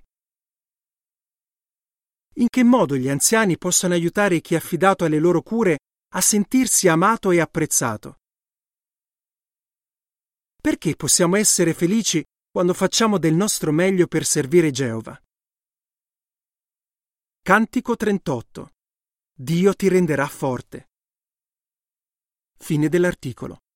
In 2.36 2.48
che 2.50 2.64
modo 2.64 2.96
gli 2.96 3.10
anziani 3.10 3.58
possono 3.58 3.94
aiutare 3.94 4.42
chi 4.42 4.54
è 4.54 4.58
affidato 4.58 5.06
alle 5.06 5.20
loro 5.20 5.42
cure 5.42 5.80
a 6.14 6.22
sentirsi 6.22 6.88
amato 6.88 7.32
e 7.32 7.40
apprezzato? 7.40 8.20
Perché 10.62 10.96
possiamo 10.96 11.36
essere 11.36 11.74
felici 11.74 12.24
quando 12.50 12.74
facciamo 12.74 13.18
del 13.18 13.34
nostro 13.34 13.72
meglio 13.72 14.08
per 14.08 14.26
servire 14.26 14.72
Geova? 14.72 15.20
Cantico 17.48 17.96
38 17.96 18.74
Dio 19.34 19.74
ti 19.74 19.88
renderà 19.88 20.28
forte. 20.28 20.90
Fine 22.58 22.90
dell'articolo. 22.90 23.67